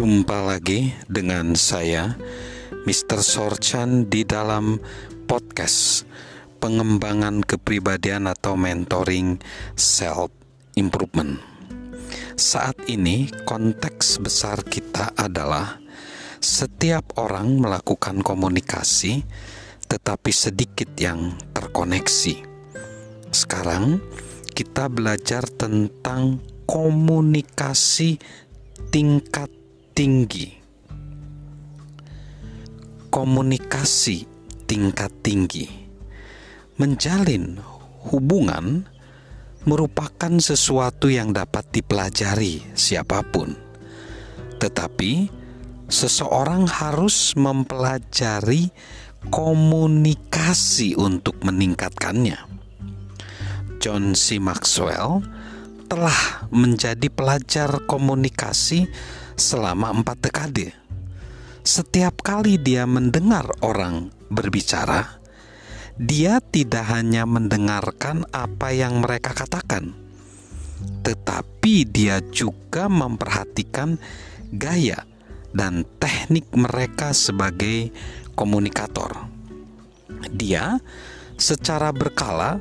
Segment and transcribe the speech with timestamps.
[0.00, 2.16] Jumpa lagi dengan saya,
[2.88, 3.20] Mr.
[3.20, 4.80] Sorchan di dalam
[5.28, 6.08] podcast
[6.56, 9.36] pengembangan kepribadian atau mentoring
[9.76, 10.32] self
[10.80, 11.36] improvement.
[12.32, 15.76] Saat ini konteks besar kita adalah
[16.40, 19.20] setiap orang melakukan komunikasi
[19.84, 22.40] tetapi sedikit yang terkoneksi.
[23.28, 24.00] Sekarang
[24.56, 28.16] kita belajar tentang komunikasi
[28.88, 29.59] tingkat
[30.00, 30.48] tinggi.
[33.12, 34.24] Komunikasi
[34.64, 35.68] tingkat tinggi
[36.80, 37.60] menjalin
[38.08, 38.88] hubungan
[39.68, 43.52] merupakan sesuatu yang dapat dipelajari siapa pun,
[44.56, 45.28] tetapi
[45.92, 48.72] seseorang harus mempelajari
[49.28, 52.40] komunikasi untuk meningkatkannya.
[53.84, 54.40] John C.
[54.40, 55.20] Maxwell
[55.92, 58.88] telah menjadi pelajar komunikasi
[59.40, 60.76] selama empat dekade.
[61.64, 65.16] Setiap kali dia mendengar orang berbicara,
[65.96, 69.96] dia tidak hanya mendengarkan apa yang mereka katakan,
[71.00, 73.96] tetapi dia juga memperhatikan
[74.52, 75.08] gaya
[75.56, 77.92] dan teknik mereka sebagai
[78.36, 79.28] komunikator.
[80.32, 80.80] Dia
[81.40, 82.60] secara berkala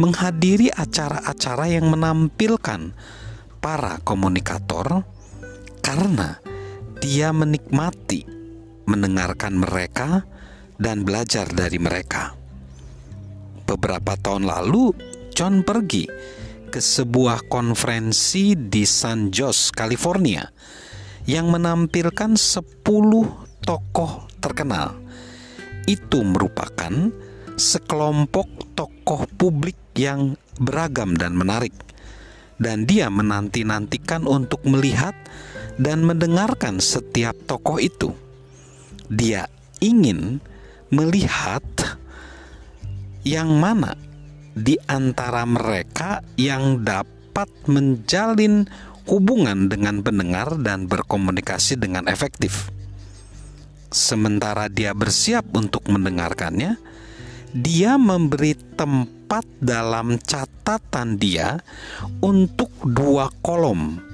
[0.00, 2.96] menghadiri acara-acara yang menampilkan
[3.60, 5.04] para komunikator
[5.90, 6.38] karena
[7.02, 8.22] dia menikmati
[8.86, 10.22] mendengarkan mereka
[10.78, 12.30] dan belajar dari mereka.
[13.66, 14.94] Beberapa tahun lalu,
[15.34, 16.06] John pergi
[16.70, 20.46] ke sebuah konferensi di San Jose, California
[21.26, 22.86] yang menampilkan 10
[23.66, 24.94] tokoh terkenal.
[25.90, 27.10] Itu merupakan
[27.58, 31.74] sekelompok tokoh publik yang beragam dan menarik.
[32.60, 35.16] Dan dia menanti-nantikan untuk melihat
[35.80, 38.12] dan mendengarkan setiap tokoh itu.
[39.08, 39.48] Dia
[39.80, 40.44] ingin
[40.92, 41.64] melihat
[43.24, 43.96] yang mana
[44.52, 48.68] di antara mereka yang dapat menjalin
[49.08, 52.68] hubungan dengan pendengar dan berkomunikasi dengan efektif.
[53.90, 56.78] Sementara dia bersiap untuk mendengarkannya,
[57.50, 61.58] dia memberi tempat dalam catatan dia
[62.22, 64.09] untuk dua kolom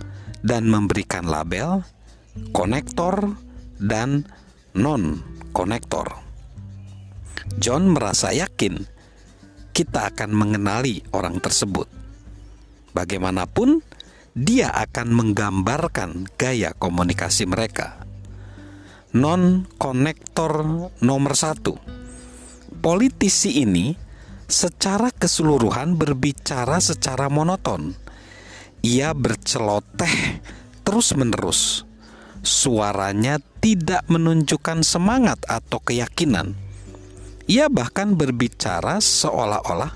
[0.47, 1.83] dan memberikan label
[2.55, 3.35] konektor
[3.83, 4.25] dan
[4.79, 6.23] non-konektor.
[7.59, 8.87] John merasa yakin
[9.75, 11.91] kita akan mengenali orang tersebut.
[12.97, 13.85] Bagaimanapun,
[14.33, 18.05] dia akan menggambarkan gaya komunikasi mereka.
[19.17, 20.65] Non-konektor
[21.01, 21.77] nomor satu,
[22.81, 23.97] politisi ini
[24.49, 28.06] secara keseluruhan berbicara secara monoton
[28.83, 30.41] ia berceloteh
[30.83, 31.83] terus-menerus.
[32.47, 36.55] Suaranya tidak menunjukkan semangat atau keyakinan.
[37.51, 39.95] Ia bahkan berbicara seolah-olah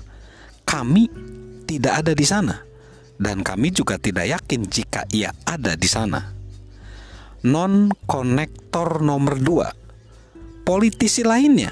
[0.67, 1.07] kami
[1.67, 2.59] tidak ada di sana,
[3.19, 6.31] dan kami juga tidak yakin jika ia ada di sana.
[7.47, 9.67] Non-konektor nomor dua,
[10.63, 11.71] politisi lainnya.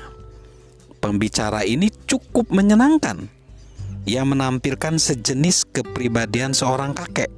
[1.00, 3.39] Pembicara ini cukup menyenangkan
[4.10, 7.30] ia menampilkan sejenis kepribadian seorang kakek.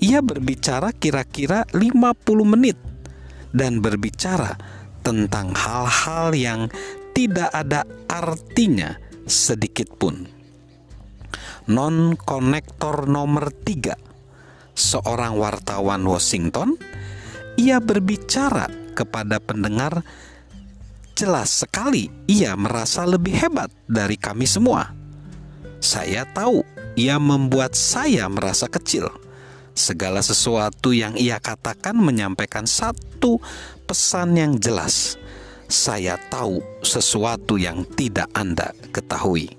[0.00, 2.80] Ia berbicara kira-kira 50 menit
[3.52, 4.56] dan berbicara
[5.04, 6.60] tentang hal-hal yang
[7.12, 8.96] tidak ada artinya
[9.28, 10.24] sedikit pun.
[11.68, 13.94] Non-konektor nomor tiga,
[14.72, 16.74] seorang wartawan Washington,
[17.60, 18.66] ia berbicara
[18.96, 20.02] kepada pendengar
[21.12, 25.01] jelas sekali ia merasa lebih hebat dari kami semua
[25.82, 26.62] saya tahu
[26.94, 29.10] ia membuat saya merasa kecil.
[29.74, 33.42] Segala sesuatu yang ia katakan menyampaikan satu
[33.82, 35.18] pesan yang jelas.
[35.66, 39.50] Saya tahu sesuatu yang tidak Anda ketahui.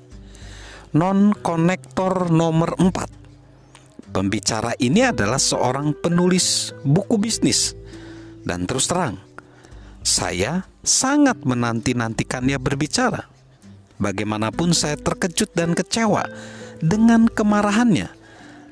[0.96, 7.74] Non-konektor nomor 4 Pembicara ini adalah seorang penulis buku bisnis.
[8.46, 9.18] Dan terus terang,
[10.06, 13.33] saya sangat menanti-nantikannya berbicara
[14.04, 16.28] Bagaimanapun saya terkejut dan kecewa
[16.84, 18.12] dengan kemarahannya,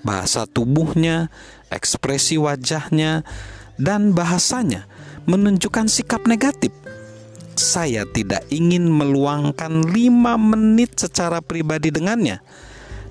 [0.03, 1.31] bahasa tubuhnya,
[1.71, 3.23] ekspresi wajahnya,
[3.79, 4.91] dan bahasanya
[5.31, 6.75] menunjukkan sikap negatif.
[7.55, 12.43] Saya tidak ingin meluangkan lima menit secara pribadi dengannya,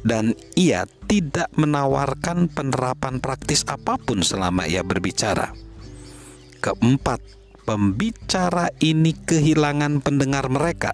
[0.05, 5.57] dan ia tidak menawarkan penerapan praktis apa pun selama ia berbicara.
[6.61, 7.25] Keempat,
[7.65, 10.93] pembicara ini kehilangan pendengar mereka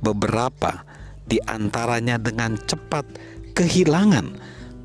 [0.00, 0.84] beberapa
[1.28, 3.04] di antaranya dengan cepat
[3.52, 4.38] kehilangan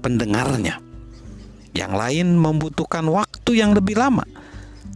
[0.04, 0.80] pendengarnya.
[1.74, 4.24] Yang lain membutuhkan waktu yang lebih lama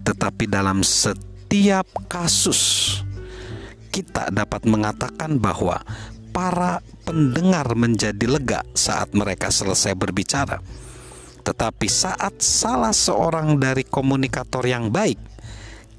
[0.07, 2.95] tetapi dalam setiap kasus
[3.91, 5.83] kita dapat mengatakan bahwa
[6.31, 10.63] para pendengar menjadi lega saat mereka selesai berbicara.
[11.43, 15.19] Tetapi saat salah seorang dari komunikator yang baik,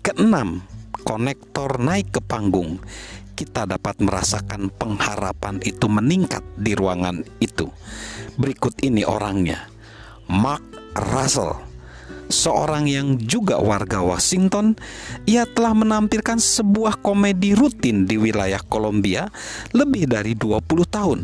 [0.00, 0.64] keenam
[1.04, 2.80] konektor naik ke panggung,
[3.38, 7.70] kita dapat merasakan pengharapan itu meningkat di ruangan itu.
[8.34, 9.70] Berikut ini orangnya,
[10.26, 10.66] Mark
[10.98, 11.70] Russell
[12.28, 14.74] seorang yang juga warga Washington,
[15.24, 19.30] ia telah menampilkan sebuah komedi rutin di wilayah Kolombia
[19.72, 20.58] lebih dari 20
[20.90, 21.20] tahun.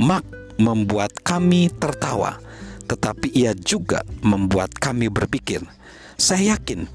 [0.00, 0.24] Mark
[0.56, 2.40] membuat kami tertawa
[2.90, 5.62] tetapi ia juga membuat kami berpikir.
[6.18, 6.90] Saya yakin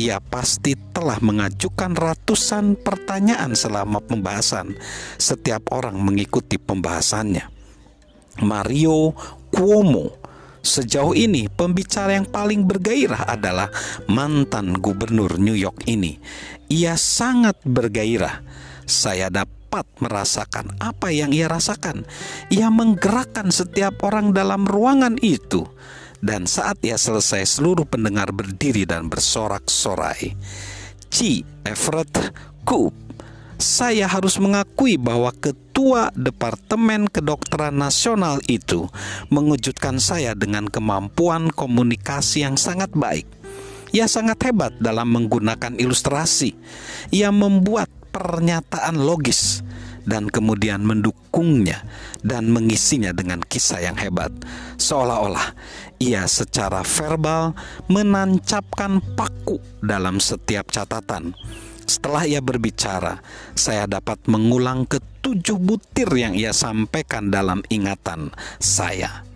[0.00, 4.76] ia pasti telah mengajukan ratusan pertanyaan selama pembahasan.
[5.20, 7.48] Setiap orang mengikuti pembahasannya.
[8.40, 9.12] Mario
[9.52, 10.22] Cuomo
[10.62, 13.66] Sejauh ini, pembicara yang paling bergairah adalah
[14.06, 16.22] mantan gubernur New York ini.
[16.70, 18.46] Ia sangat bergairah.
[18.86, 22.06] Saya dapat merasakan apa yang ia rasakan.
[22.54, 25.66] Ia menggerakkan setiap orang dalam ruangan itu.
[26.22, 30.38] Dan saat ia selesai, seluruh pendengar berdiri dan bersorak-sorai.
[31.10, 32.30] Ci Everett
[32.62, 32.94] Coop
[33.62, 38.90] saya harus mengakui bahwa ketua Departemen Kedokteran Nasional itu
[39.30, 43.22] mengejutkan saya dengan kemampuan komunikasi yang sangat baik.
[43.94, 46.58] Ia sangat hebat dalam menggunakan ilustrasi.
[47.14, 49.62] Ia membuat pernyataan logis
[50.04, 51.82] dan kemudian mendukungnya
[52.22, 54.30] dan mengisinya dengan kisah yang hebat,
[54.78, 55.54] seolah-olah
[56.02, 57.54] ia secara verbal
[57.86, 61.34] menancapkan paku dalam setiap catatan.
[61.82, 63.18] Setelah ia berbicara,
[63.58, 68.30] saya dapat mengulang ketujuh butir yang ia sampaikan dalam ingatan
[68.62, 69.26] saya.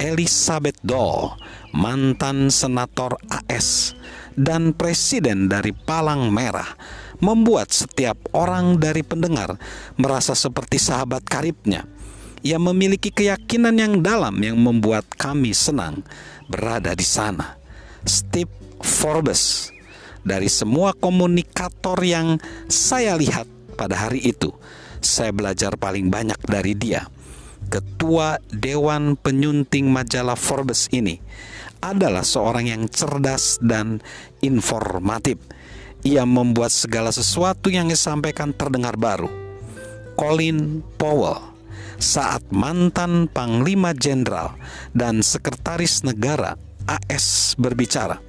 [0.00, 1.36] Elizabeth Doll,
[1.76, 3.92] mantan senator AS
[4.32, 6.72] dan presiden dari Palang Merah,
[7.20, 9.56] membuat setiap orang dari pendengar
[10.00, 11.84] merasa seperti sahabat karibnya.
[12.40, 16.00] Ia memiliki keyakinan yang dalam yang membuat kami senang
[16.48, 17.60] berada di sana.
[18.08, 18.48] Steve
[18.80, 19.68] Forbes
[20.24, 23.44] dari semua komunikator yang saya lihat
[23.76, 24.52] pada hari itu,
[25.04, 27.08] saya belajar paling banyak dari dia.
[27.68, 31.20] Ketua Dewan Penyunting majalah Forbes ini
[31.84, 34.00] adalah seorang yang cerdas dan
[34.40, 35.40] informatif
[36.00, 39.28] ia membuat segala sesuatu yang disampaikan terdengar baru.
[40.16, 41.40] Colin Powell
[42.00, 44.56] saat mantan Panglima Jenderal
[44.96, 46.56] dan Sekretaris Negara
[46.88, 48.20] AS berbicara.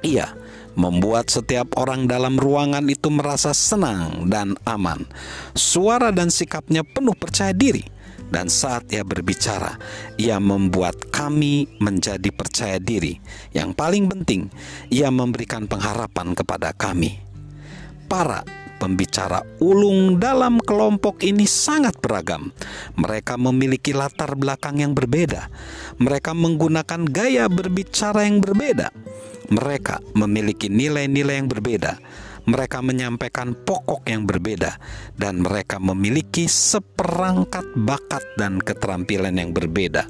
[0.00, 0.32] Ia
[0.78, 5.04] membuat setiap orang dalam ruangan itu merasa senang dan aman.
[5.52, 7.97] Suara dan sikapnya penuh percaya diri
[8.28, 9.80] dan saat ia berbicara,
[10.20, 13.16] ia membuat kami menjadi percaya diri.
[13.56, 14.52] Yang paling penting,
[14.92, 17.16] ia memberikan pengharapan kepada kami.
[18.08, 18.44] Para
[18.78, 22.54] pembicara ulung dalam kelompok ini sangat beragam.
[22.96, 25.50] Mereka memiliki latar belakang yang berbeda.
[26.00, 28.94] Mereka menggunakan gaya berbicara yang berbeda.
[29.48, 31.96] Mereka memiliki nilai-nilai yang berbeda
[32.48, 34.80] mereka menyampaikan pokok yang berbeda,
[35.20, 40.08] dan mereka memiliki seperangkat bakat dan keterampilan yang berbeda.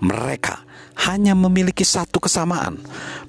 [0.00, 0.64] Mereka
[1.04, 2.80] hanya memiliki satu kesamaan: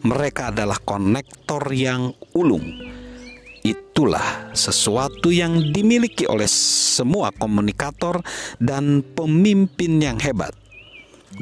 [0.07, 2.63] mereka adalah konektor yang ulung.
[3.67, 8.23] Itulah sesuatu yang dimiliki oleh semua komunikator
[8.63, 10.55] dan pemimpin yang hebat,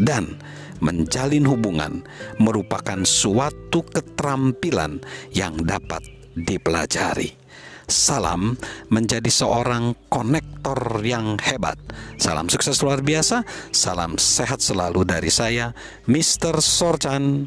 [0.01, 0.41] dan
[0.81, 2.01] menjalin hubungan
[2.41, 4.99] merupakan suatu keterampilan
[5.31, 7.47] yang dapat dipelajari.
[7.85, 8.57] Salam
[8.89, 11.77] menjadi seorang konektor yang hebat.
[12.17, 13.45] Salam sukses luar biasa.
[13.69, 15.69] Salam sehat selalu dari saya,
[16.09, 16.59] Mr.
[16.65, 17.45] Sorjan.